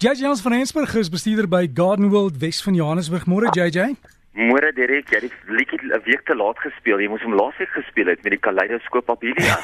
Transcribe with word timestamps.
JJ 0.00 0.22
Jans 0.24 0.40
van 0.40 0.52
Rensburg 0.52 0.94
is 0.96 1.10
bestuurder 1.12 1.44
by 1.44 1.66
Garden 1.74 2.08
World 2.08 2.38
Wes 2.40 2.62
van 2.64 2.72
Johannesburg. 2.72 3.26
Môre 3.28 3.50
JJ. 3.52 3.98
Môre 4.32 4.70
Derek, 4.72 5.10
jy 5.12 5.18
het 5.18 5.26
die 5.28 5.56
liedjie 5.58 5.76
'n 5.76 6.00
week 6.06 6.22
te 6.24 6.32
laat 6.32 6.56
gespeel. 6.56 7.02
Jy 7.04 7.08
moes 7.12 7.20
hom 7.20 7.34
laasweek 7.36 7.68
gespeel 7.68 8.08
het 8.08 8.22
met 8.24 8.32
die 8.32 8.40
Kaleidoskoop 8.40 9.10
Abilia. 9.12 9.58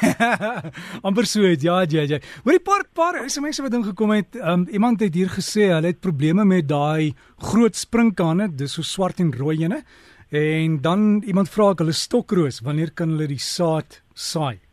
Amper 1.08 1.24
so 1.24 1.40
het 1.40 1.62
ja 1.62 1.80
JJ. 1.88 2.20
Hoor 2.44 2.52
die 2.52 2.60
paar 2.60 2.84
paar 2.92 3.24
is 3.24 3.40
mense 3.40 3.62
wat 3.62 3.72
ingekom 3.72 4.10
het. 4.12 4.36
Um, 4.36 4.68
iemand 4.68 5.00
het 5.00 5.14
hier 5.14 5.32
gesê 5.32 5.72
hulle 5.72 5.86
het 5.86 6.04
probleme 6.04 6.44
met 6.44 6.68
daai 6.68 7.14
groot 7.38 7.74
sprinkane, 7.74 8.52
dis 8.52 8.76
so 8.76 8.82
swart 8.82 9.20
en 9.20 9.32
rooi 9.32 9.64
ene. 9.64 9.80
En 10.28 10.82
dan 10.82 11.22
iemand 11.24 11.48
vra 11.48 11.70
ek 11.72 11.80
hulle 11.80 11.96
stokroos, 11.96 12.60
wanneer 12.60 12.92
kan 12.92 13.08
hulle 13.08 13.26
die 13.26 13.40
saad 13.40 14.02
saai? 14.12 14.65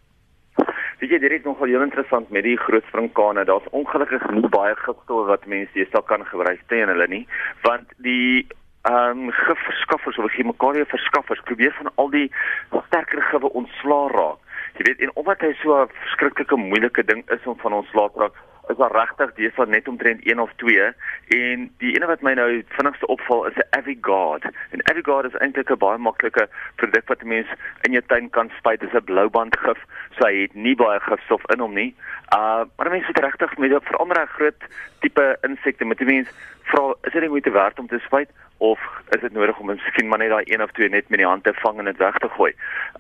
Weet 1.04 1.18
jy, 1.18 1.18
dit 1.20 1.34
is 1.36 1.44
nogal 1.44 1.68
heel 1.68 1.82
interessant 1.84 2.30
met 2.32 2.46
die 2.46 2.56
groot 2.56 2.86
sprinkane. 2.88 3.44
Daar's 3.44 3.66
ongelukkig 3.76 4.24
nie 4.32 4.48
baie 4.48 4.76
gifstowwe 4.86 5.26
wat 5.28 5.50
mense 5.52 5.76
hierstel 5.76 6.06
kan 6.08 6.22
gebruik 6.30 6.62
teen 6.72 6.88
hulle 6.88 7.08
nie, 7.12 7.26
want 7.66 7.92
die 8.06 8.48
ehm 8.88 9.26
um, 9.26 9.34
gifverskaffers 9.36 10.22
of 10.24 10.32
chemikalie 10.32 10.86
verskaffers 10.94 11.44
probeer 11.50 11.76
van 11.76 11.92
al 11.96 12.08
die 12.14 12.30
sterker 12.88 13.20
gewe 13.34 13.52
ontslaa 13.52 14.08
raak. 14.16 14.40
Jy 14.78 14.88
weet, 14.88 15.04
en 15.04 15.12
omdat 15.20 15.44
hy 15.44 15.52
so 15.60 15.76
'n 15.82 15.92
verskriklike 16.06 16.56
moeilike 16.56 17.04
ding 17.12 17.28
is 17.36 17.52
om 17.52 17.60
van 17.60 17.76
ontslaa 17.82 18.08
te 18.08 18.24
raak, 18.24 18.40
is 18.72 18.78
daar 18.78 18.92
regtig 18.92 19.34
deesdae 19.36 19.66
net 19.68 19.88
omtrent 19.88 20.24
1 20.24 20.40
of 20.40 20.52
2 20.56 20.92
en 21.38 21.66
die 21.84 21.94
ene 21.96 22.08
wat 22.08 22.22
my 22.22 22.34
nou 22.34 22.48
vinnigste 22.78 23.08
opval 23.08 23.46
is 23.50 23.58
'n 23.58 23.68
Avigard. 23.80 24.44
En 24.72 24.88
Avigard 24.90 25.26
is 25.26 25.40
eintlik 25.40 25.72
'n 25.72 25.78
baie 25.78 25.98
maklike 25.98 26.48
produk 26.76 27.08
wat 27.08 27.24
mens 27.24 27.48
in 27.82 27.92
jou 27.92 28.04
tuin 28.08 28.30
kan 28.30 28.52
spuit. 28.58 28.80
Dit 28.80 28.90
is 28.94 29.00
'n 29.00 29.04
blouband 29.04 29.58
gif, 29.58 29.80
so 30.18 30.26
hy 30.26 30.42
het 30.42 30.54
nie 30.54 30.76
baie 30.76 31.00
gifstof 31.00 31.44
in 31.52 31.60
hom 31.60 31.74
nie. 31.74 31.96
Uh 32.36 32.64
maar 32.78 32.90
mense 32.90 33.08
moet 33.08 33.26
regtig 33.26 33.58
met 33.58 33.84
veral 33.84 34.08
'n 34.08 34.28
groot 34.28 34.62
tipe 35.00 35.38
insekte 35.42 35.86
met 35.86 35.98
die 35.98 36.08
mens 36.08 36.28
vra 36.64 36.94
is 37.02 37.12
dit 37.12 37.22
nie 37.22 37.30
moeite 37.30 37.52
werd 37.52 37.80
om 37.80 37.88
te 37.88 38.00
spuit 38.00 38.30
of 38.58 38.80
is 39.10 39.22
dit 39.22 39.34
nodig 39.34 39.60
om 39.60 39.68
miskien 39.68 40.08
maar 40.08 40.18
net 40.18 40.30
daai 40.30 40.44
een 40.46 40.62
of 40.62 40.72
twee 40.72 40.90
net 40.90 41.10
met 41.10 41.20
die 41.20 41.28
hand 41.28 41.44
te 41.44 41.54
vang 41.54 41.80
en 41.80 41.86
dit 41.86 41.98
weg 41.98 42.18
te 42.18 42.30
gooi. 42.30 42.54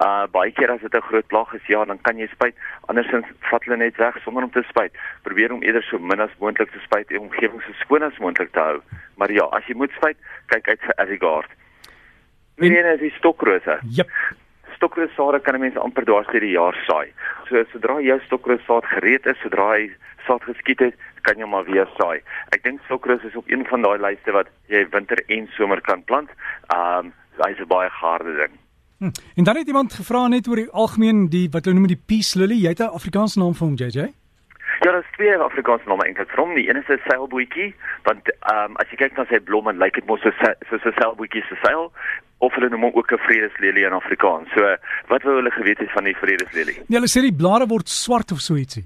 Uh 0.06 0.26
baie 0.32 0.52
keer 0.52 0.72
as 0.72 0.82
dit 0.82 0.96
'n 0.96 1.08
groot 1.10 1.28
plaag 1.28 1.54
is, 1.54 1.66
ja, 1.68 1.86
dan 1.86 2.02
kan 2.02 2.18
jy 2.18 2.28
spuit. 2.28 2.56
Andersins 2.86 3.28
vat 3.40 3.64
hulle 3.64 3.78
net 3.78 3.98
weg 3.98 4.18
sonder 4.24 4.44
om 4.44 4.52
te 4.52 4.64
spuit. 4.68 4.94
Probeer 5.22 5.54
om 5.54 5.64
eerder 5.64 5.84
so 5.84 6.00
min 6.00 6.20
as 6.20 6.38
moontlik 6.40 6.72
te 6.72 6.80
spuit 6.80 7.12
en 7.12 7.20
omgewing 7.20 7.62
so 7.62 7.74
skoon 7.74 8.04
as 8.04 8.18
moontlik 8.18 8.52
te 8.52 8.60
hou. 8.60 8.82
Maar 9.16 9.32
ja, 9.32 9.44
as 9.44 9.66
jy 9.66 9.76
moet 9.76 9.92
spuit, 9.92 10.18
kyk 10.46 10.68
uit 10.68 10.82
vir 10.82 10.96
Avigard. 10.96 11.50
Nee, 12.56 12.98
dis 12.98 13.16
stokrose. 13.16 13.80
Jep. 13.90 14.10
Stokroossaad 14.76 15.42
kan 15.42 15.56
'n 15.56 15.60
mens 15.60 15.78
amper 15.78 16.06
dwars 16.06 16.28
deur 16.28 16.40
die 16.40 16.58
jaar 16.58 16.76
saai. 16.88 17.14
So 17.48 17.64
sodra 17.72 18.02
jou 18.02 18.20
stokroossaad 18.20 18.86
gereed 18.86 19.26
is, 19.26 19.40
sodra 19.40 19.70
hy 19.72 19.92
saad 20.28 20.44
geskiet 20.44 20.80
het, 20.80 20.96
kan 21.28 21.38
jy 21.38 21.48
maar 21.50 21.66
weer 21.66 21.90
saai. 21.98 22.22
Ek 22.56 22.64
dink 22.64 22.82
stokroos 22.86 23.24
is 23.24 23.36
op 23.40 23.50
een 23.52 23.66
van 23.70 23.82
daai 23.82 24.00
lyste 24.00 24.32
wat 24.36 24.52
jy 24.72 24.86
winter 24.92 25.24
en 25.28 25.48
somer 25.58 25.82
kan 25.82 26.04
plant. 26.04 26.30
Um 26.76 27.14
hy's 27.42 27.60
'n 27.60 27.68
baie 27.68 27.90
gaarde 27.90 28.34
ding. 28.42 28.54
Hm. 29.00 29.12
En 29.36 29.44
dan 29.44 29.56
het 29.56 29.68
iemand 29.68 29.94
gevra 29.94 30.28
net 30.28 30.48
oor 30.48 30.56
die 30.56 30.72
algemeen 30.72 31.30
die 31.30 31.48
wat 31.52 31.66
hulle 31.66 31.80
noem 31.80 31.88
die 31.88 32.04
peace 32.06 32.40
lily. 32.40 32.56
Jy 32.56 32.70
het 32.70 32.80
'n 32.80 32.96
Afrikaanse 33.00 33.40
naam 33.40 33.56
vir 33.56 33.68
hom, 33.68 33.76
JJ? 33.76 34.14
Ja, 34.84 34.92
daar's 34.92 35.12
twee 35.16 35.38
Afrikaanse 35.38 35.88
name 35.88 36.04
eintlik 36.06 36.30
vir 36.30 36.44
hom. 36.44 36.56
Die 36.56 36.70
een 36.70 36.78
is 36.78 36.90
'n 36.90 37.02
seilbootjie, 37.08 37.76
want 38.04 38.24
ehm 38.30 38.72
um, 38.72 38.76
as 38.76 38.90
jy 38.90 38.98
kyk 38.98 39.18
na 39.18 39.26
sy 39.26 39.40
blomme, 39.40 39.74
lyk 39.74 39.94
dit 39.94 40.06
mos 40.06 40.22
so 40.22 40.32
so 40.70 40.90
'n 40.90 40.98
seilbootjie 41.00 41.44
se 41.50 41.56
seil 41.64 41.92
of 42.38 42.54
hulle 42.54 42.70
noem 42.70 42.82
hom 42.82 42.96
ook 42.96 43.12
'n 43.12 43.18
vredeslelie 43.28 43.86
in 43.86 43.94
Afrikaans. 43.94 44.50
So, 44.56 44.76
wat 45.08 45.24
wou 45.24 45.36
hulle 45.36 45.52
geweet 45.52 45.78
het 45.78 45.92
van 45.92 46.04
die 46.04 46.16
vredeslelie? 46.16 46.76
Nee, 46.88 47.00
hulle 47.00 47.14
sê 47.16 47.22
die 47.22 47.36
blare 47.36 47.68
word 47.68 47.90
swart 47.90 48.32
of 48.32 48.40
so 48.40 48.56
ietsie. 48.56 48.86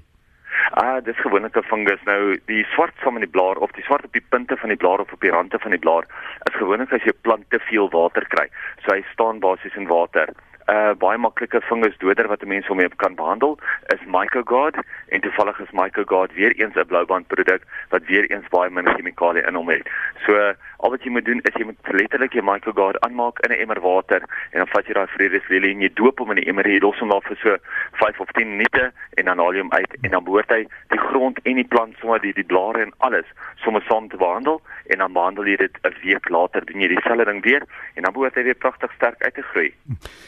Ah, 0.80 1.02
dis 1.02 1.20
gewoonlik 1.20 1.56
'n 1.56 1.62
fungus. 1.62 2.02
Nou, 2.04 2.38
die 2.46 2.64
swart 2.64 2.94
saam 3.02 3.12
met 3.12 3.22
die 3.22 3.30
blaar 3.36 3.56
of 3.56 3.70
die 3.72 3.82
swart 3.82 4.04
op 4.04 4.12
die 4.12 4.26
punte 4.28 4.56
van 4.56 4.68
die 4.68 4.78
blaar 4.78 5.00
of 5.00 5.12
op 5.12 5.20
die 5.20 5.30
rande 5.30 5.58
van 5.58 5.70
die 5.70 5.80
blaar 5.86 6.06
is 6.50 6.54
gewoonlik 6.54 6.92
as 6.92 7.02
jy 7.02 7.12
plant 7.20 7.50
te 7.50 7.58
veel 7.58 7.90
water 7.90 8.24
kry. 8.28 8.46
So 8.84 8.94
hy 8.94 9.02
staan 9.12 9.40
basies 9.40 9.74
in 9.74 9.88
water. 9.88 10.28
Uh, 10.68 10.92
baie 11.00 11.18
maklike 11.18 11.60
vingusdoder 11.68 12.28
wat 12.28 12.42
'n 12.42 12.48
mens 12.48 12.66
hom 12.66 12.76
mee 12.76 12.88
kan 12.96 13.14
behandel 13.14 13.58
is 13.94 14.00
Mycogard 14.06 14.76
en 15.08 15.20
toevallig 15.20 15.60
is 15.60 15.70
Mycogard 15.72 16.32
weer 16.34 16.52
eens 16.52 16.74
'n 16.74 16.86
blouband 16.86 17.26
produk 17.26 17.62
wat 17.88 18.04
weer 18.04 18.30
eens 18.30 18.48
baie 18.48 18.70
min 18.70 18.88
chemikalie 18.88 19.42
in 19.42 19.54
hom 19.54 19.68
het. 19.68 19.88
So 20.26 20.54
al 20.76 20.90
wat 20.90 21.02
jy 21.02 21.10
moet 21.10 21.24
doen 21.24 21.40
is 21.40 21.54
jy 21.54 21.64
moet 21.64 21.92
letterlik 22.00 22.32
jou 22.32 22.44
Mycogard 22.44 23.00
aanmaak 23.00 23.38
in 23.38 23.50
'n 23.50 23.60
emmer 23.60 23.80
water 23.80 24.22
en 24.50 24.58
dan 24.58 24.68
vat 24.68 24.86
jy 24.86 24.92
daai 24.92 25.06
vredeslelie 25.06 25.70
en 25.70 25.80
jy 25.80 25.90
doop 25.94 26.18
hom 26.18 26.30
in 26.30 26.36
die 26.36 26.48
emmer 26.48 26.64
en 26.64 26.72
jy 26.72 26.80
los 26.80 26.98
hom 26.98 27.08
daar 27.08 27.22
vir 27.22 27.36
so 27.36 27.56
5 27.92 28.20
of 28.20 28.30
10 28.32 28.48
minute 28.48 28.92
en 29.14 29.24
dan 29.24 29.38
haal 29.38 29.52
jy 29.52 29.60
hom 29.60 29.72
uit 29.72 29.92
en 30.02 30.10
dan 30.10 30.24
behoort 30.24 30.50
hy 30.50 30.66
die 30.88 30.98
grond 30.98 31.38
en 31.42 31.54
die 31.54 31.64
plant 31.64 31.96
sommer 31.98 32.20
die 32.20 32.32
die 32.32 32.44
blare 32.44 32.82
en 32.82 32.92
alles 32.98 33.26
sommer 33.56 33.82
saam 33.88 34.08
te 34.08 34.16
behandel 34.16 34.60
en 34.86 34.98
dan 34.98 35.12
behandel 35.12 35.44
jy 35.44 35.56
dit 35.56 35.78
'n 35.82 35.94
week 36.02 36.28
later 36.28 36.64
doen 36.66 36.80
jy 36.80 36.88
dieselfde 36.88 37.24
ding 37.24 37.42
weer 37.42 37.62
en 37.94 38.02
dan 38.02 38.12
behoort 38.12 38.34
hy 38.34 38.42
weer 38.42 38.54
pragtig 38.54 38.92
sterk 38.92 39.22
uit 39.22 39.34
te 39.34 39.42
groei. 39.42 39.74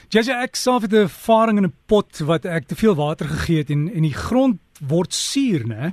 JJ 0.09 0.30
ek 0.31 0.57
self 0.57 0.83
het 0.83 0.93
'n 0.93 1.07
ervaring 1.07 1.59
in 1.59 1.65
'n 1.65 1.77
pot 1.87 2.19
wat 2.27 2.45
ek 2.45 2.67
te 2.67 2.77
veel 2.77 2.95
water 2.95 3.27
gegee 3.27 3.59
het 3.59 3.71
en 3.71 3.91
en 3.95 4.03
die 4.03 4.15
grond 4.15 4.59
word 4.81 5.13
suur, 5.13 5.67
né? 5.67 5.93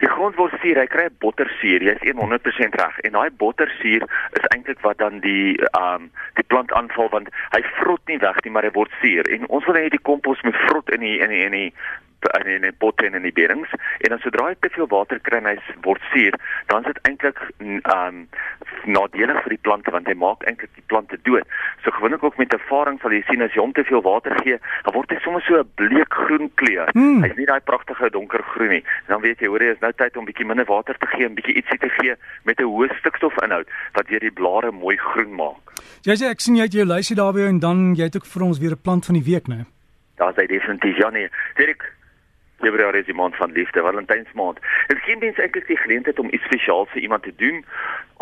Die 0.00 0.08
grond 0.08 0.34
word 0.36 0.52
suur, 0.60 0.78
hy 0.78 0.86
kry 0.86 1.08
bottersuur. 1.18 1.82
Jy's 1.82 2.02
100% 2.02 2.74
reg. 2.74 2.98
En 2.98 3.12
daai 3.12 3.30
bottersuur 3.30 4.02
is 4.32 4.46
eintlik 4.54 4.80
wat 4.80 4.98
dan 4.98 5.20
die 5.20 5.56
ehm 5.56 5.94
um, 5.94 6.10
die 6.34 6.46
plant 6.46 6.72
aanval 6.72 7.08
want 7.08 7.28
hy 7.54 7.62
vrot 7.78 8.00
nie 8.06 8.18
weg 8.18 8.42
nie, 8.44 8.52
maar 8.52 8.64
hy 8.64 8.72
word 8.72 8.90
suur. 9.00 9.24
En 9.30 9.48
ons 9.48 9.64
wil 9.64 9.74
hê 9.74 9.88
die 9.88 10.02
kompos 10.10 10.42
moet 10.42 10.58
vrot 10.68 10.90
in 10.90 11.00
die 11.00 11.18
in 11.18 11.28
die 11.28 11.44
in 11.44 11.52
die 11.52 11.74
in 12.40 12.50
in 12.56 12.62
die 12.62 12.72
potte 12.72 13.06
en 13.06 13.14
in 13.14 13.22
die 13.22 13.32
beddings 13.32 13.70
en 13.98 14.08
dan 14.14 14.18
sodra 14.18 14.48
hy 14.48 14.56
te 14.60 14.70
veel 14.74 14.88
water 14.88 15.20
kry 15.20 15.38
en 15.38 15.50
hy 15.50 15.56
word 15.86 16.02
suur, 16.12 16.36
dan 16.66 16.82
is 16.82 16.92
dit 16.92 17.00
eintlik 17.08 17.38
um, 17.60 18.28
nadelig 18.86 19.42
vir 19.44 19.54
die 19.54 19.62
plante 19.62 19.90
want 19.94 20.08
hy 20.10 20.14
maak 20.18 20.44
eintlik 20.48 20.70
die 20.78 20.86
plante 20.90 21.18
dood. 21.26 21.46
So 21.84 21.94
gewoonlik 21.94 22.24
ook 22.24 22.38
met 22.40 22.54
ervaring 22.56 22.98
sal 23.02 23.14
jy 23.14 23.22
sien 23.28 23.42
as 23.44 23.54
jy 23.54 23.62
hom 23.62 23.74
te 23.76 23.84
veel 23.88 24.02
water 24.02 24.34
gee, 24.42 24.58
dan 24.86 24.96
word 24.96 25.10
hy 25.10 25.18
sommer 25.24 25.44
so 25.46 25.60
'n 25.60 25.70
bleekgroen 25.80 26.50
kleur. 26.54 26.90
Hmm. 26.92 27.22
Hy's 27.22 27.36
nie 27.36 27.46
daai 27.46 27.60
pragtige 27.60 28.10
donkergroen 28.10 28.68
nie. 28.68 28.84
Dan 29.08 29.20
weet 29.20 29.40
jy, 29.40 29.46
hoor 29.46 29.62
jy, 29.62 29.72
is 29.72 29.80
nou 29.80 29.92
tyd 29.92 30.16
om 30.16 30.24
bietjie 30.24 30.46
minder 30.46 30.66
water 30.66 30.98
te 30.98 31.06
gee 31.06 31.26
en 31.26 31.34
bietjie 31.34 31.56
ietsie 31.56 31.78
te 31.78 31.88
gee 31.98 32.14
met 32.44 32.60
'n 32.60 32.64
hoë 32.64 32.98
stikstofinhoud 32.98 33.68
wat 33.94 34.08
weer 34.08 34.20
die 34.20 34.30
blare 34.30 34.70
mooi 34.70 34.96
groen 34.96 35.34
maak. 35.34 35.62
Jy 36.02 36.14
sê 36.14 36.30
ek 36.30 36.40
sien 36.40 36.56
jy 36.56 36.62
het 36.62 36.72
jou 36.72 36.86
lysie 36.86 37.16
daarby 37.16 37.46
en 37.46 37.58
dan 37.58 37.94
jy 37.94 38.04
het 38.04 38.16
ook 38.16 38.26
vir 38.26 38.42
ons 38.42 38.58
weer 38.58 38.72
'n 38.72 38.82
plant 38.82 39.06
van 39.06 39.14
die 39.14 39.24
week, 39.24 39.46
né? 39.48 39.66
Daar's 40.16 40.36
hy 40.36 40.46
definitief 40.46 40.96
ja 40.96 41.10
nee. 41.10 41.28
Dirk 41.56 41.92
Februarie 42.62 43.02
is 43.02 43.10
die 43.10 43.18
maand 43.18 43.36
van 43.36 43.52
liefde, 43.52 43.82
Valentynsmaand. 43.82 44.60
Dit 44.86 45.02
gee 45.06 45.16
mense 45.18 45.42
eintlik 45.42 45.66
die 45.66 45.80
geleentheid 45.80 46.18
om 46.22 46.30
iets 46.30 46.46
spesiaals 46.46 46.90
vir 46.94 47.02
iemand 47.02 47.26
te 47.26 47.34
doen. 47.36 47.64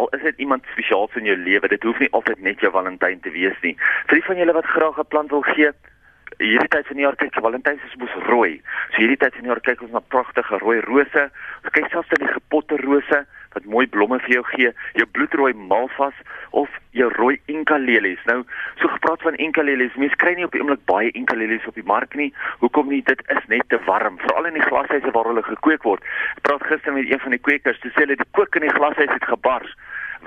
Al 0.01 0.09
is 0.17 0.25
dit 0.25 0.45
iemand 0.47 0.65
spesiaals 0.73 1.17
in 1.21 1.29
jou 1.29 1.37
lewe, 1.37 1.69
dit 1.69 1.83
hoef 1.83 1.99
nie 2.01 2.11
altyd 2.17 2.41
net 2.41 2.65
jou 2.65 2.73
Valentyn 2.73 3.21
te 3.21 3.33
wees 3.37 3.57
nie. 3.67 3.77
Vir 4.09 4.21
die 4.21 4.27
van 4.29 4.41
julle 4.41 4.57
wat 4.57 4.73
graag 4.75 4.99
'n 4.99 5.09
plant 5.13 5.31
wil 5.31 5.45
gee, 5.53 5.73
hierdie 6.39 6.73
tyd 6.73 6.87
van 6.87 6.97
die 6.97 7.05
jaar 7.05 7.17
kyk 7.21 7.35
Valentyns 7.35 7.85
is 7.85 7.97
mos 8.01 8.17
rooi. 8.33 8.61
So 8.91 9.03
hierdie 9.03 9.21
tyd 9.21 9.35
van 9.35 9.43
die 9.43 9.53
jaar 9.53 9.61
kyk 9.61 9.83
ons 9.83 9.93
na 9.93 10.01
pragtige 10.01 10.59
rooi 10.59 10.81
rose. 10.81 11.31
Ons 11.65 11.75
kyk 11.77 11.91
selfs 11.91 12.11
na 12.11 12.25
die 12.25 12.33
gepotte 12.33 12.77
rose 12.85 13.27
wat 13.61 13.73
mooi 13.73 13.87
blomme 13.87 14.19
vir 14.25 14.35
jou 14.39 14.45
gee, 14.55 14.73
jou 14.95 15.07
bloedrooi 15.13 15.53
malvas 15.55 16.15
of 16.51 16.69
jou 16.97 17.09
rooi 17.17 17.41
inca 17.47 17.77
lelies. 17.79 18.21
Nou, 18.27 18.43
so 18.81 18.89
gepraat 18.89 19.23
van 19.23 19.37
inca 19.37 19.63
lelies, 19.63 19.95
mense 19.97 20.17
kry 20.17 20.35
nie 20.35 20.45
op 20.45 20.53
die 20.53 20.61
oomblik 20.63 20.85
baie 20.87 21.11
inca 21.15 21.37
lelies 21.37 21.67
op 21.69 21.75
die 21.75 21.87
mark 21.87 22.15
nie. 22.15 22.33
Hoekom 22.61 22.89
nie? 22.89 23.03
Dit 23.07 23.23
is 23.29 23.45
net 23.49 23.69
te 23.69 23.79
warm, 23.87 24.19
veral 24.19 24.51
in 24.51 24.59
die 24.59 24.67
glashuise 24.67 25.13
waar 25.15 25.31
hulle 25.31 25.45
gekweek 25.47 25.85
word. 25.87 26.05
Ek 26.37 26.45
praat 26.49 26.67
gister 26.71 26.97
met 26.97 27.11
een 27.11 27.23
van 27.23 27.37
die 27.37 27.43
kweekers, 27.43 27.81
toe 27.81 27.93
sê 27.95 28.07
hulle 28.07 28.19
die 28.21 28.31
kook 28.37 28.57
in 28.57 28.69
die 28.69 28.77
glashuis 28.77 29.13
het 29.13 29.33
gebars 29.33 29.77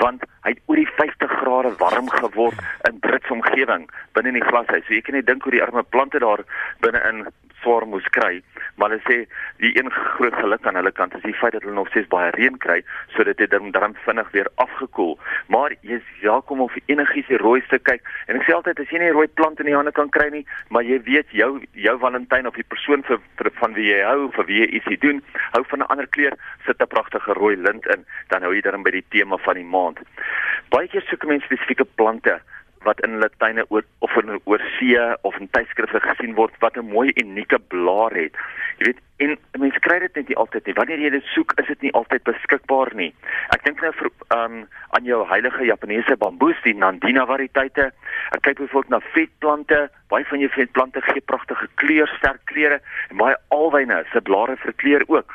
want 0.01 0.23
hy 0.41 0.55
het 0.55 0.61
oor 0.66 0.79
die 0.79 0.89
50 0.97 1.33
grade 1.43 1.72
warm 1.77 2.07
geword 2.09 2.61
in 2.89 2.95
Brits 3.03 3.29
omgewing 3.29 3.83
binne 4.17 4.31
in 4.31 4.39
die 4.39 4.47
glashuis. 4.47 4.81
So 4.88 4.95
jy 4.95 5.03
kan 5.05 5.13
net 5.13 5.27
dink 5.27 5.45
hoe 5.45 5.53
die 5.53 5.61
arme 5.61 5.83
plante 5.93 6.17
daar 6.23 6.41
binne 6.81 7.01
in 7.09 7.19
swaar 7.63 7.88
moes 7.88 8.07
kry, 8.16 8.41
maar 8.78 8.94
hulle 8.94 9.03
sê 9.07 9.18
die 9.63 9.74
een 9.78 9.90
groot 9.91 10.35
geluk 10.35 10.68
aan 10.68 10.78
hulle 10.79 10.91
kant 10.91 11.16
is 11.18 11.25
die 11.25 11.35
feit 11.40 11.56
dat 11.56 11.63
hulle 11.66 11.75
nog 11.75 11.90
steeds 11.91 12.12
baie 12.12 12.31
reën 12.35 12.57
kry 12.66 12.81
sodat 13.16 13.40
dit 13.41 13.50
dan 13.50 13.72
dan 13.72 13.96
vinnig 14.06 14.29
weer 14.35 14.49
afgekoel. 14.61 15.17
Maar 15.47 15.76
jy's 15.82 16.03
om 16.53 16.67
vir 16.70 16.84
enigiets 16.91 17.29
die 17.32 17.40
rooi 17.41 17.61
te 17.70 17.79
kyk. 17.79 18.03
En 18.28 18.37
ek 18.37 18.46
sê 18.47 18.55
altyd 18.55 18.79
as 18.79 18.91
jy 18.91 18.99
nie 18.99 19.09
'n 19.09 19.17
rooi 19.17 19.28
plant 19.28 19.59
in 19.59 19.66
die 19.66 19.76
hande 19.76 19.91
kan 19.91 20.09
kry 20.09 20.29
nie, 20.29 20.46
maar 20.70 20.84
jy 20.84 20.99
weet 21.03 21.29
jou 21.32 21.61
jou 21.73 21.97
Valentyn 21.99 22.47
of 22.47 22.55
die 22.55 22.67
persoon 22.73 23.03
vir, 23.03 23.20
vir 23.37 23.52
van 23.59 23.73
wie 23.73 23.90
jy 23.90 24.02
hou, 24.03 24.32
vir 24.32 24.46
wie 24.46 24.59
jy 24.61 24.67
ietsie 24.78 24.99
doen, 24.99 25.22
hou 25.53 25.64
van 25.64 25.79
'n 25.79 25.90
ander 25.90 26.08
kleur, 26.08 26.34
sit 26.66 26.82
'n 26.82 26.87
pragtige 26.87 27.34
rooi 27.34 27.55
lint 27.55 27.85
in, 27.87 28.05
dan 28.29 28.43
hou 28.43 28.53
jy 28.53 28.61
dan 28.61 28.84
by 28.84 28.91
die 28.91 29.05
tema 29.09 29.37
van 29.37 29.55
die 29.55 29.64
maand. 29.64 29.99
Baie 30.70 30.87
keer 30.87 31.02
soek 31.02 31.26
mense 31.26 31.46
spesifieke 31.46 31.85
plante 31.85 32.41
wat 32.84 33.02
in 33.06 33.16
hulle 33.18 33.30
tuine 33.38 33.66
oor 33.70 33.84
of 34.06 34.16
in 34.22 34.35
oor 34.44 34.62
see 34.78 35.00
of 35.22 35.38
in 35.40 35.50
tydskrifte 35.56 36.02
gesien 36.03 36.35
word 36.35 36.53
wat 36.59 36.78
'n 36.78 36.91
mooi 36.91 37.12
unieke 37.24 37.59
blaar 37.74 38.12
het. 38.12 38.35
Jy 38.78 38.85
weet, 38.85 39.02
en 39.24 39.38
mense 39.62 39.80
kry 39.80 40.00
dit 40.00 40.16
net 40.16 40.28
nie 40.28 40.38
altyd 40.38 40.66
nie. 40.66 40.74
Wanneer 40.74 41.00
jy 41.00 41.09
dit 41.09 41.26
soek, 41.34 41.53
is 41.62 41.68
dit 41.68 41.82
nie 41.82 41.94
altyd 41.94 42.24
beskikbaar 42.24 42.91
nie. 42.96 43.14
Ek 43.56 43.64
dink 43.64 43.82
nou 43.82 43.91
vir 43.91 44.09
um 44.38 44.68
aan 44.90 45.06
jou 45.06 45.28
heilige 45.28 45.66
Japaneese 45.66 46.18
bamboes, 46.18 46.59
die 46.64 46.74
Nandina 46.74 47.26
variëteite. 47.26 47.91
Ek 48.32 48.41
kyk 48.41 48.59
byvoorbeeld 48.59 48.90
na 48.90 49.00
vetplante. 49.14 49.90
Baie 50.09 50.26
van 50.26 50.40
jou 50.40 50.50
vetplante 50.50 51.02
gee 51.02 51.22
pragtige 51.22 51.68
kleur, 51.76 52.08
sterk 52.18 52.46
kleure 52.46 52.80
en 53.09 53.18
baie 53.18 53.35
alwyne 53.47 54.03
se 54.12 54.22
blare 54.22 54.58
verkleur 54.58 55.03
ook. 55.08 55.34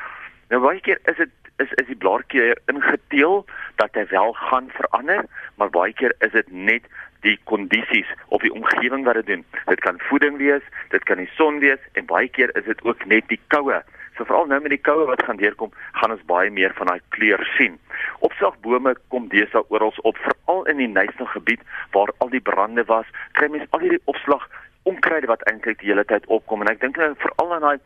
Nou 0.51 0.61
baie 0.61 0.81
keer 0.81 0.99
is 1.05 1.17
dit 1.17 1.31
is 1.59 1.73
is 1.83 1.87
die 1.91 1.99
blaartjie 1.99 2.55
ingeteel 2.71 3.45
dat 3.81 3.95
hy 3.99 4.05
wel 4.11 4.33
gaan 4.33 4.71
verander, 4.77 5.25
maar 5.59 5.71
baie 5.75 5.93
keer 5.93 6.15
is 6.27 6.33
dit 6.33 6.53
net 6.53 6.87
die 7.27 7.39
kondisies 7.51 8.11
of 8.29 8.43
die 8.43 8.53
omgewing 8.53 9.05
wat 9.05 9.21
dit 9.21 9.27
doen. 9.27 9.45
Dit 9.67 9.81
kan 9.81 10.01
voeding 10.09 10.39
wees, 10.39 10.63
dit 10.91 11.05
kan 11.05 11.19
die 11.23 11.31
son 11.37 11.59
wees 11.65 11.81
en 11.93 12.07
baie 12.07 12.29
keer 12.29 12.55
is 12.57 12.67
dit 12.69 12.85
ook 12.85 13.05
net 13.07 13.29
die 13.33 13.41
koue. 13.55 13.81
So 14.19 14.27
veral 14.27 14.49
nou 14.51 14.61
met 14.63 14.75
die 14.75 14.83
koue 14.83 15.07
wat 15.07 15.23
gaan 15.23 15.39
deurkom, 15.39 15.73
gaan 16.01 16.15
ons 16.15 16.25
baie 16.31 16.51
meer 16.51 16.75
van 16.79 16.91
daai 16.91 17.01
kleur 17.15 17.43
sien. 17.57 17.79
Opslagbome 18.27 18.97
kom 19.15 19.29
deesdae 19.31 19.63
oral 19.71 19.95
op, 20.03 20.19
veral 20.25 20.65
in 20.73 20.83
die 20.83 20.91
Nyasa 20.91 21.29
gebied 21.35 21.63
waar 21.95 22.11
al 22.19 22.33
die 22.35 22.43
brande 22.43 22.85
was. 22.91 23.07
Kry 23.39 23.51
mens 23.53 23.71
al 23.71 23.87
hierdie 23.87 24.03
opslag 24.11 24.49
onkruide 24.89 25.31
wat 25.31 25.45
eintlik 25.51 25.79
die 25.83 25.93
hele 25.93 26.05
tyd 26.09 26.27
opkom 26.27 26.65
en 26.65 26.73
ek 26.73 26.83
dink 26.83 26.99
nou 26.99 27.13
veral 27.23 27.55
aan 27.55 27.67
daai 27.67 27.79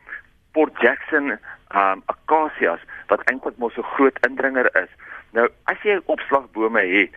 Port 0.56 0.76
Jackson 0.84 1.36
um 1.72 2.02
acacias 2.12 2.80
wat 3.12 3.24
eintlik 3.30 3.56
mos 3.60 3.76
so 3.76 3.84
groot 3.96 4.18
indringer 4.28 4.68
is. 4.80 4.90
Nou 5.36 5.48
as 5.72 5.84
jy 5.86 5.98
opslagbome 6.12 6.84
het, 6.88 7.16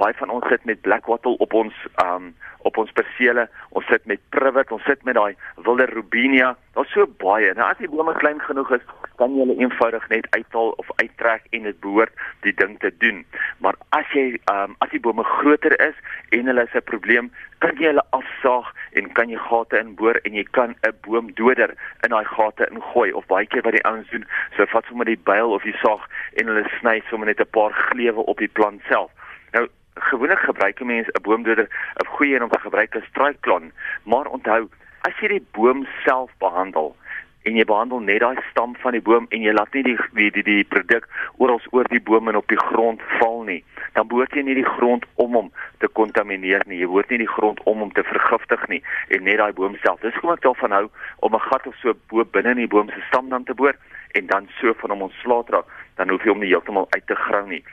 baie 0.00 0.14
van 0.18 0.30
ons 0.30 0.48
sit 0.48 0.64
met 0.64 0.80
black 0.80 1.06
wattle 1.06 1.36
op 1.38 1.52
ons 1.52 1.74
um 2.04 2.32
op 2.62 2.76
ons 2.78 2.92
persele, 2.94 3.48
ons 3.74 3.86
sit 3.90 4.04
met 4.06 4.20
privet, 4.30 4.70
ons 4.70 4.84
sit 4.86 5.00
met 5.02 5.16
daai 5.18 5.34
wilde 5.66 5.86
robinia. 5.90 6.52
Daar's 6.76 6.92
so 6.94 7.08
baie. 7.18 7.48
Nou 7.58 7.66
as 7.66 7.80
die 7.80 7.90
bome 7.90 8.14
klein 8.20 8.38
genoeg 8.46 8.70
is, 8.76 8.84
kan 9.18 9.34
jy 9.34 9.42
hulle 9.42 9.56
eenvoudig 9.58 10.04
net 10.12 10.28
uithaal 10.30 10.70
of 10.78 10.92
uittrek 11.00 11.48
en 11.50 11.66
dit 11.66 11.80
behoort 11.82 12.22
die 12.46 12.54
ding 12.60 12.76
te 12.84 12.92
doen. 13.02 13.24
Maar 13.64 13.74
as 13.98 14.06
jy 14.14 14.38
um 14.52 14.76
as 14.84 14.94
die 14.94 15.02
bome 15.02 15.26
groter 15.26 15.74
is 15.82 15.98
en 16.30 16.46
hulle 16.50 16.66
is 16.68 16.76
'n 16.78 16.86
probleem, 16.92 17.32
kan 17.58 17.76
jy 17.76 17.90
hulle 17.90 18.06
afsaag 18.10 18.72
en 18.92 19.12
kan 19.12 19.28
jy 19.28 19.38
gate 19.48 19.78
inboor 19.78 20.20
en 20.22 20.34
jy 20.34 20.46
kan 20.50 20.76
'n 20.86 20.94
boomdoder 21.02 21.74
in 22.04 22.10
daai 22.10 22.24
gate 22.24 22.70
ingooi 22.70 23.12
of 23.12 23.26
baie 23.26 23.46
keer 23.46 23.62
wat 23.62 23.74
die 23.74 23.84
ouens 23.84 24.10
doen, 24.10 24.26
so 24.56 24.66
vat 24.66 24.84
sommer 24.86 25.06
die 25.06 25.18
byl 25.24 25.50
of 25.50 25.62
die 25.62 25.76
saag 25.82 26.06
en 26.38 26.46
hulle 26.46 26.64
sny 26.78 27.02
sommer 27.10 27.26
net 27.26 27.40
'n 27.40 27.50
paar 27.50 27.72
gleuwe 27.72 28.22
op 28.26 28.38
die 28.38 28.54
plant 28.58 28.82
self. 28.88 29.10
Nou 29.52 29.68
gewoonlik 29.94 30.38
gebruik 30.38 30.80
mense 30.84 31.10
'n 31.12 31.22
boomdoder, 31.22 31.68
'n 32.02 32.06
goeie 32.06 32.34
een 32.34 32.42
om 32.42 32.48
te 32.48 32.58
gebruik 32.58 32.94
is 32.94 33.04
strykklon, 33.04 33.72
maar 34.02 34.26
onthou, 34.26 34.68
as 35.00 35.18
jy 35.20 35.28
die 35.28 35.46
boom 35.52 35.86
self 36.04 36.30
behandel 36.38 36.96
en 37.42 37.56
jy 37.56 37.64
behandel 37.64 38.00
net 38.00 38.20
daai 38.22 38.38
stam 38.50 38.76
van 38.82 38.92
die 38.92 39.02
boom 39.02 39.26
en 39.34 39.42
jy 39.42 39.52
laat 39.52 39.74
nie 39.74 39.82
die 39.82 39.98
die 40.14 40.30
die, 40.30 40.42
die 40.42 40.64
produk 40.64 41.08
oral 41.42 41.60
oor 41.70 41.88
die 41.90 42.00
boom 42.00 42.28
en 42.28 42.36
op 42.36 42.48
die 42.48 42.60
grond 42.60 43.02
val 43.18 43.42
nie, 43.42 43.64
dan 43.92 44.06
behoort 44.08 44.34
jy 44.36 44.44
nie 44.46 44.54
die 44.54 44.68
grond 44.76 45.06
om 45.14 45.34
hom 45.34 45.52
te 45.78 45.88
kontamineer 45.88 46.62
nie. 46.66 46.78
Jy 46.78 46.86
behoort 46.86 47.10
nie 47.10 47.18
die 47.18 47.34
grond 47.34 47.62
om 47.64 47.78
hom 47.78 47.92
te 47.92 48.04
vergiftig 48.06 48.68
nie 48.68 48.82
en 49.08 49.24
net 49.24 49.38
daai 49.42 49.52
boom 49.52 49.76
self. 49.82 50.00
Dis 50.00 50.14
hoekom 50.14 50.36
ek 50.36 50.46
daarvan 50.46 50.76
hou 50.78 50.86
om 51.18 51.34
'n 51.34 51.46
gat 51.50 51.66
of 51.66 51.74
so 51.82 51.94
bo 52.08 52.24
binne 52.24 52.50
in 52.50 52.62
die 52.62 52.72
boom 52.74 52.88
se 52.88 53.02
stam 53.08 53.28
dan 53.28 53.44
te 53.44 53.54
boor 53.54 53.74
en 54.14 54.26
dan 54.26 54.48
so 54.60 54.72
van 54.74 54.90
hom 54.90 55.02
ontslaat 55.02 55.50
raak, 55.50 55.66
dan 55.96 56.08
hoef 56.08 56.22
jy 56.22 56.30
hom 56.30 56.40
nie 56.40 56.52
heeltemal 56.52 56.86
uit 56.90 57.06
te 57.06 57.14
grou 57.14 57.46
nie. 57.48 57.64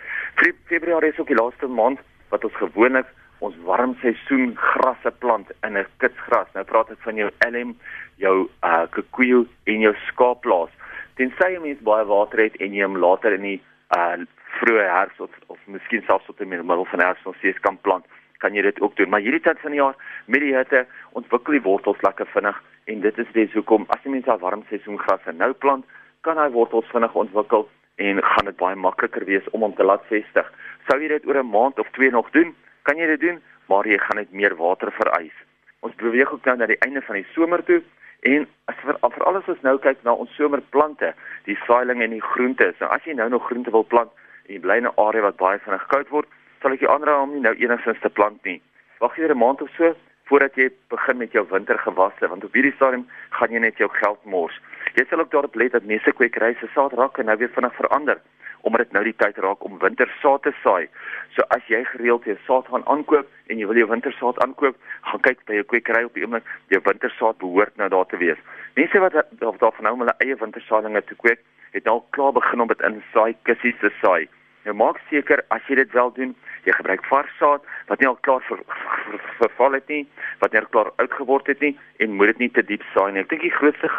Februarie 0.65 1.11
is 1.11 1.19
ook 1.19 1.27
die 1.27 1.35
laaste 1.35 1.67
maand 1.67 1.99
wat 2.29 2.43
ons 2.43 2.55
gewoonlik 2.61 3.07
ons 3.45 3.55
warm 3.63 3.95
seisoen 4.01 4.51
grasse 4.59 5.11
plant 5.23 5.51
in 5.63 5.77
'n 5.77 5.85
kitsgras. 5.97 6.47
Nou 6.53 6.65
praat 6.65 6.91
ek 6.91 7.01
van 7.07 7.15
jou 7.15 7.29
elm, 7.47 7.77
jou 8.17 8.49
uh 8.63 8.85
kikuyu 8.91 9.47
en 9.65 9.79
jou 9.79 9.93
skaapplaas. 10.07 10.69
Tensy 11.15 11.53
jy 11.53 11.59
mens 11.59 11.79
baie 11.79 12.05
water 12.05 12.39
het 12.39 12.55
en 12.59 12.73
jy 12.73 12.83
hom 12.83 12.97
later 12.97 13.33
in 13.33 13.41
die 13.41 13.61
uh 13.95 14.17
vroeë 14.59 14.87
herfs 14.91 15.19
of 15.19 15.31
of 15.47 15.57
miskien 15.65 16.03
selfs 16.03 16.25
tot 16.25 16.41
in 16.41 16.49
die 16.49 16.57
middel 16.57 16.85
van 16.85 16.99
herfs 16.99 17.25
nog 17.25 17.35
steeds 17.35 17.59
kan 17.59 17.77
plant, 17.77 18.05
kan 18.39 18.53
jy 18.53 18.61
dit 18.61 18.81
ook 18.81 18.95
doen. 18.95 19.09
Maar 19.09 19.21
hierdie 19.21 19.45
tyd 19.45 19.59
van 19.59 19.71
die 19.71 19.79
jaar 19.79 19.95
met 20.25 20.41
die 20.41 20.55
hitte 20.55 20.85
ontwikkel 21.11 21.53
die 21.53 21.67
wortels 21.67 22.01
lekker 22.01 22.25
vinnig 22.25 22.61
en 22.85 23.01
dit 23.01 23.17
is 23.17 23.31
dis 23.33 23.53
hoekom 23.53 23.85
as 23.89 24.03
jy 24.03 24.11
mens 24.11 24.27
al 24.27 24.39
warm 24.39 24.63
seisoen 24.69 24.97
grasse 24.97 25.31
nou 25.31 25.53
plant, 25.53 25.85
kan 26.21 26.37
hy 26.37 26.49
wortels 26.49 26.89
vinnig 26.91 27.15
ontwikkel 27.15 27.69
en 27.95 28.23
gaan 28.23 28.45
dit 28.45 28.57
baie 28.57 28.75
makliker 28.75 29.25
wees 29.25 29.49
om 29.51 29.61
hom 29.61 29.75
te 29.75 29.83
laat 29.83 30.03
vestig. 30.11 30.51
Sou 30.87 30.99
jy 31.01 31.07
dit 31.07 31.25
oor 31.25 31.37
'n 31.37 31.49
maand 31.49 31.79
of 31.79 31.89
twee 31.91 32.11
nog 32.11 32.29
doen, 32.31 32.55
kan 32.83 32.97
jy 32.97 33.07
dit 33.07 33.19
doen, 33.19 33.41
maar 33.67 33.87
jy 33.87 33.97
gaan 33.97 34.17
net 34.17 34.31
meer 34.31 34.55
water 34.55 34.91
vereis. 34.91 35.35
Ons 35.79 35.95
beweeg 35.95 36.31
ook 36.31 36.45
nou 36.45 36.57
na 36.57 36.65
die 36.65 36.79
einde 36.85 37.01
van 37.01 37.15
die 37.15 37.27
somer 37.33 37.63
toe 37.63 37.81
en 38.21 38.47
as 38.65 38.75
vir, 38.83 38.97
vir 38.99 39.23
alles 39.23 39.47
ons 39.47 39.61
nou 39.61 39.77
kyk 39.77 40.03
na 40.03 40.11
ons 40.13 40.35
somerplante, 40.35 41.13
die 41.45 41.57
saailinge 41.67 42.03
en 42.03 42.17
die 42.17 42.25
groente. 42.33 42.73
So 42.79 42.85
as 42.85 43.05
jy 43.05 43.13
nou 43.13 43.29
nog 43.29 43.45
groente 43.47 43.71
wil 43.71 43.83
plant 43.83 44.11
en 44.47 44.53
jy 44.55 44.59
bly 44.59 44.77
in 44.77 44.87
'n 44.87 44.97
area 44.97 45.21
wat 45.21 45.37
baie 45.37 45.59
vinnig 45.59 45.87
koud 45.87 46.09
word, 46.09 46.27
sal 46.61 46.73
ek 46.73 46.81
jou 46.81 46.91
aanraai 46.91 47.21
om 47.21 47.33
nie 47.33 47.41
nou 47.41 47.55
enigstens 47.55 47.99
te 48.01 48.09
plant 48.09 48.43
nie. 48.43 48.61
Wag 48.99 49.15
jy 49.17 49.27
'n 49.29 49.37
maand 49.37 49.61
of 49.61 49.69
so 49.77 49.95
voordat 50.29 50.55
jy 50.55 50.69
begin 50.89 51.17
met 51.17 51.31
jou 51.31 51.45
wintergewasse 51.49 52.27
want 52.27 52.43
op 52.43 52.53
hierdie 52.53 52.75
stadium 52.75 53.07
gaan 53.29 53.51
jy 53.51 53.59
net 53.59 53.77
jou 53.77 53.89
geld 53.89 54.25
mors. 54.25 54.59
Jy 54.95 55.05
sal 55.09 55.19
ook 55.19 55.31
daarop 55.31 55.55
let 55.55 55.71
dat 55.71 55.83
meeste 55.83 56.11
kwekery 56.11 56.55
se 56.59 56.67
saad 56.73 56.93
raak 56.93 57.17
en 57.17 57.25
nou 57.25 57.37
weer 57.37 57.49
vinnig 57.55 57.75
verander 57.75 58.21
omdat 58.61 58.85
dit 58.85 58.95
nou 58.95 59.03
die 59.03 59.15
tyd 59.21 59.37
raak 59.43 59.63
om 59.65 59.77
wintersaad 59.79 60.43
te 60.43 60.53
saai. 60.63 60.87
So 61.35 61.45
as 61.55 61.65
jy 61.71 61.83
gereeld 61.91 62.25
jou 62.27 62.37
saad 62.47 62.67
gaan 62.71 62.85
aankoop 62.91 63.27
en 63.47 63.61
jy 63.61 63.67
wil 63.69 63.79
jou 63.81 63.89
wintersaad 63.91 64.41
aankoop, 64.43 64.75
gaan 65.11 65.23
kyk 65.27 65.45
by 65.47 65.59
jou 65.59 65.67
kwekery 65.73 66.03
op 66.07 66.17
die 66.17 66.25
oomblik, 66.25 66.49
jou 66.73 66.81
wintersaad 66.85 67.39
behoort 67.43 67.77
nou 67.77 67.89
daar 67.93 68.09
te 68.11 68.19
wees. 68.21 68.41
Mense 68.75 68.99
wat 69.03 69.15
of 69.39 69.61
daarvan 69.63 69.89
hou 69.89 69.95
om 69.97 70.03
hulle 70.05 70.17
eie 70.25 70.35
wintersaadlinge 70.39 71.05
te 71.07 71.17
kweek, 71.23 71.41
het 71.71 71.85
nou 71.85 72.01
klaar 72.17 72.33
begin 72.33 72.61
om 72.65 72.69
dit 72.71 72.85
in 72.87 73.01
saai 73.13 73.35
kussies 73.47 73.77
te 73.81 73.91
saai. 74.01 74.27
Nou 74.67 74.75
maak 74.75 74.99
seker 75.09 75.41
as 75.55 75.63
jy 75.69 75.79
dit 75.79 75.91
wel 75.95 76.11
doen, 76.17 76.33
jy 76.67 76.73
gebruik 76.75 77.05
vars 77.07 77.31
saad 77.39 77.63
wat 77.87 78.01
nie 78.01 78.09
al 78.09 78.19
klaar 78.27 78.43
ver, 78.47 78.59
ver, 78.67 79.05
ver, 79.05 79.21
verval 79.39 79.77
het 79.77 79.87
nie, 79.87 80.03
wat 80.43 80.53
net 80.53 80.67
klaar 80.73 80.91
oud 81.01 81.15
geword 81.15 81.47
het 81.47 81.61
nie 81.63 81.75
en 82.03 82.17
moet 82.19 82.33
dit 82.33 82.43
nie 82.43 82.51
te 82.57 82.65
diep 82.65 82.83
saai 82.93 83.11
nie. 83.13 83.23
Ek 83.23 83.31
dink 83.31 83.45
die 83.45 83.55
grootste 83.55 83.89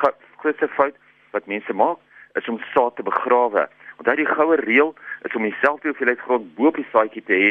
grootste 0.42 0.68
fout 0.76 0.98
wat 1.34 1.48
mense 1.50 1.74
maak 1.74 1.98
is 2.38 2.48
om 2.48 2.60
saad 2.74 2.96
te 2.96 3.06
begrawe. 3.06 3.66
Onthou 4.00 4.16
die 4.16 4.24
goue 4.24 4.56
reël 4.56 4.94
is 5.28 5.34
om 5.36 5.42
dieselfde 5.44 5.90
hoeveelheid 5.90 6.20
grond 6.24 6.54
bo 6.56 6.70
op 6.70 6.76
die 6.80 6.86
saadjie 6.88 7.20
te 7.28 7.36
hê 7.36 7.48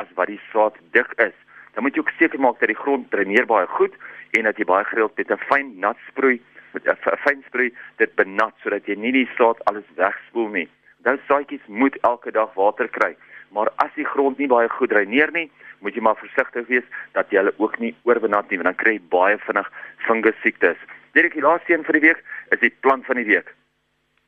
as 0.00 0.08
wat 0.18 0.32
die 0.32 0.40
saad 0.50 0.74
dik 0.96 1.12
is. 1.22 1.36
Dan 1.76 1.86
moet 1.86 1.94
jy 1.94 2.02
ook 2.02 2.10
seker 2.18 2.42
maak 2.42 2.58
dat 2.58 2.72
die 2.72 2.78
grond 2.80 3.06
dreineer 3.12 3.46
baie 3.46 3.68
goed 3.76 3.94
en 4.34 4.48
dat 4.48 4.58
jy 4.58 4.66
baie 4.66 4.88
gereeld 4.88 5.14
met 5.16 5.30
'n 5.30 5.44
fyn 5.46 5.70
nat 5.84 5.98
sproei 6.08 6.40
met 6.74 6.88
'n 6.90 7.18
fyn 7.22 7.44
sproei 7.46 7.70
dit 8.02 8.14
benat 8.16 8.54
sodat 8.62 8.86
jy 8.86 8.96
nie 8.98 9.12
die 9.12 9.30
saad 9.38 9.62
alles 9.70 9.86
wegspoel 9.94 10.48
nie. 10.48 10.68
Dan 11.06 11.20
saadjies 11.28 11.66
moet 11.66 11.96
elke 12.02 12.32
dag 12.32 12.54
water 12.54 12.88
kry. 12.88 13.14
Maar 13.50 13.70
as 13.76 13.94
die 13.94 14.10
grond 14.14 14.38
nie 14.38 14.48
baie 14.48 14.68
goed 14.68 14.90
dreineer 14.90 15.30
nie, 15.32 15.50
moet 15.80 15.94
jy 15.94 16.00
maar 16.02 16.16
versigtig 16.16 16.66
wees 16.66 16.84
dat 17.12 17.30
jy 17.30 17.38
hulle 17.38 17.54
ook 17.58 17.78
nie 17.78 17.94
oorbenat 18.02 18.50
nie 18.50 18.58
want 18.58 18.74
dan 18.74 18.84
kry 18.84 18.92
jy 18.92 19.08
baie 19.08 19.38
vinnig 19.38 19.70
fungus 19.98 20.40
siektes. 20.42 20.78
Dit 21.12 21.32
die 21.32 21.42
laaste 21.42 21.72
een 21.72 21.84
vir 21.84 21.92
die 21.92 22.08
week 22.08 22.24
is 22.50 22.58
die 22.58 22.74
plant 22.80 23.06
van 23.06 23.16
die 23.16 23.30
week 23.36 23.54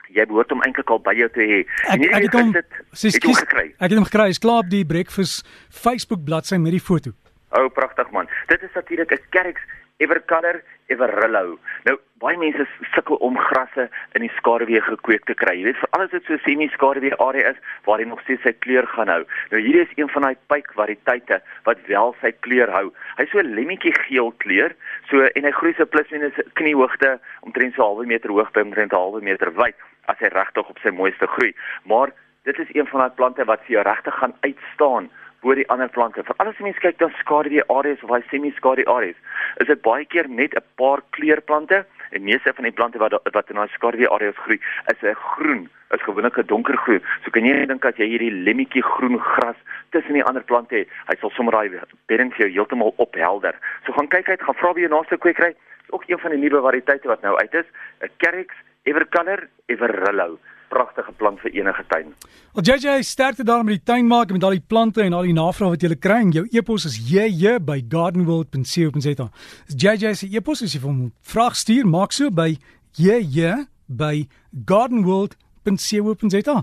jy 0.08 0.26
behoort 0.26 0.50
hom 0.50 0.62
eintlik 0.62 0.90
al 0.90 1.02
by 1.04 1.14
jou 1.18 1.28
te 1.34 1.40
hê. 1.40 1.60
Ek 1.92 2.06
ek 2.10 2.28
het 2.28 2.34
hom 2.38 2.52
gekry. 2.52 3.68
Ek 3.78 3.90
het 3.90 3.98
hom 3.98 4.08
gekry. 4.08 4.26
Hy's 4.32 4.42
klaar 4.42 4.64
op 4.64 4.70
die 4.70 4.84
breakfast 4.84 5.46
Facebook 5.70 6.24
bladsy 6.24 6.56
met 6.56 6.72
die 6.76 6.82
foto. 6.82 7.14
O, 7.54 7.64
oh, 7.64 7.72
pragtig 7.72 8.10
man. 8.10 8.28
Dit 8.48 8.62
is 8.62 8.74
natuurlik 8.74 9.12
'n 9.12 9.22
kerks 9.30 9.62
Evercolor 10.02 10.62
Everrillo. 10.90 11.58
Nou 11.86 11.94
baie 12.22 12.36
mense 12.40 12.64
sukkel 12.94 13.18
om 13.26 13.36
grasse 13.38 13.86
in 14.16 14.24
die 14.24 14.32
skaduwee 14.38 14.80
gekweek 14.80 15.24
te 15.28 15.36
kry. 15.38 15.54
Jy 15.58 15.64
weet, 15.68 15.80
veral 15.82 16.04
as 16.06 16.10
dit 16.10 16.26
so 16.28 16.38
semi-skaduwee 16.44 17.16
area 17.22 17.52
is 17.52 17.60
waar 17.86 18.00
hy 18.02 18.06
nog 18.08 18.22
steeds 18.24 18.42
sy 18.42 18.52
kleur 18.64 18.88
gaan 18.94 19.12
hou. 19.12 19.22
Nou 19.52 19.60
hier 19.60 19.80
is 19.82 19.92
een 19.96 20.10
van 20.12 20.26
daai 20.26 20.36
pypvariëteite 20.52 21.40
wat 21.68 21.78
wel 21.86 22.14
sy 22.20 22.32
kleur 22.46 22.72
hou. 22.74 22.86
Hy's 23.20 23.32
so 23.32 23.44
lemmetjie 23.44 23.94
geel 24.06 24.32
kleur, 24.44 24.74
so 25.10 25.24
en 25.24 25.48
hy 25.48 25.54
groei 25.60 25.74
so 25.78 25.86
plus 25.86 26.10
minus 26.14 26.38
kniehoogte 26.60 27.18
omtrent 27.46 27.74
so 27.74 27.82
'n 27.82 27.86
halwe 27.86 28.06
meter 28.06 28.30
hoog 28.30 28.52
by 28.52 28.66
omtrent 28.66 28.92
'n 28.92 28.96
halwe 28.96 29.20
meter 29.22 29.52
wyd 29.54 29.76
as 30.06 30.18
hy 30.18 30.30
regtig 30.32 30.68
op 30.68 30.78
sy 30.78 30.90
mooiste 30.90 31.26
groei. 31.26 31.54
Maar 31.84 32.12
dit 32.44 32.58
is 32.58 32.72
een 32.72 32.86
van 32.86 33.00
daai 33.00 33.16
plante 33.18 33.44
wat 33.44 33.60
vir 33.66 33.78
jou 33.78 33.84
regtig 33.84 34.14
gaan 34.14 34.34
uitstaan 34.40 35.10
bo 35.44 35.54
die 35.56 35.68
ander 35.68 35.90
plante. 35.92 36.24
Vir 36.24 36.38
alles 36.42 36.60
mense 36.64 36.80
kyk 36.80 36.98
dan 37.02 37.12
skaduwee 37.20 37.64
areas 37.72 38.02
of 38.06 38.12
hy 38.14 38.22
semi-skaduwee 38.30 38.88
areas. 38.88 39.18
Is 39.60 39.68
dit 39.68 39.82
baie 39.84 40.06
keer 40.08 40.28
net 40.28 40.56
'n 40.56 40.64
paar 40.80 41.02
kleurplante 41.16 41.84
en 42.10 42.24
meeste 42.24 42.52
van 42.54 42.64
die 42.64 42.72
plante 42.72 42.98
wat 42.98 43.12
wat 43.36 43.50
in 43.50 43.60
daai 43.60 43.68
skaduwee 43.76 44.08
areas 44.08 44.40
groei, 44.44 44.60
is 44.92 45.02
'n 45.02 45.14
groen, 45.14 45.68
is 45.90 46.02
gewoonlik 46.02 46.38
'n 46.38 46.46
donkergroen. 46.46 47.02
So 47.24 47.30
kan 47.30 47.44
jy 47.44 47.66
dink 47.66 47.84
as 47.84 47.96
jy 47.96 48.08
hierdie 48.08 48.32
lemmetjie 48.46 48.82
groen 48.82 49.18
gras 49.18 49.56
tussen 49.90 50.14
die 50.14 50.24
ander 50.24 50.42
plante 50.42 50.74
het, 50.76 50.88
hy 51.08 51.16
sal 51.20 51.30
sommer 51.30 51.52
daai 51.52 51.80
bedding 52.06 52.32
vir 52.32 52.46
jou 52.46 52.52
heeltemal 52.54 52.94
ophelder. 52.96 53.54
So 53.86 53.92
gaan 53.92 54.08
kyk 54.08 54.28
uit, 54.28 54.42
gaan 54.42 54.54
vra 54.54 54.72
by 54.72 54.80
jou 54.80 54.90
naaste 54.90 55.16
kwekery. 55.16 55.54
Dis 55.80 55.90
ook 55.90 56.04
een 56.06 56.18
van 56.18 56.30
die 56.30 56.40
nuwe 56.40 56.60
variëteite 56.62 57.08
wat 57.08 57.22
nou 57.22 57.36
uit 57.36 57.54
is, 57.54 57.66
'n 58.00 58.10
Kerix 58.16 58.54
Evercolor 58.84 59.48
Everrillo 59.66 60.38
pragtige 60.74 61.12
plant 61.16 61.40
vir 61.40 61.52
enige 61.54 61.84
tuin. 61.88 62.14
Wel 62.54 62.64
JJ, 62.64 63.02
sterkte 63.02 63.44
daar 63.44 63.64
met 63.64 63.74
die 63.78 63.82
tuin 63.84 64.06
maak 64.06 64.32
met 64.32 64.44
al 64.44 64.50
die 64.56 64.64
plante 64.66 65.02
en 65.02 65.12
al 65.12 65.22
die 65.28 65.36
navrae 65.36 65.68
wat 65.74 65.82
jy 65.82 65.96
kry. 65.98 66.20
Jou 66.34 66.46
e-pos 66.50 66.84
is 66.88 66.96
jj 67.10 67.58
by 67.62 67.78
gardenworld.co.za. 67.88 69.28
JJ 69.68 70.14
se 70.14 70.26
e-pos 70.30 70.62
is 70.66 70.76
vir 70.78 70.88
hom 70.88 71.12
vraag 71.34 71.54
stuur, 71.58 71.86
maak 71.86 72.12
so 72.12 72.30
by 72.30 72.56
jj 72.98 73.66
by 73.86 74.28
gardenworld.co.za. 74.66 76.56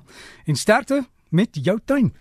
En 0.45 0.55
sterkte 0.55 1.05
met 1.29 1.49
jou 1.55 1.79
tuin. 1.85 2.11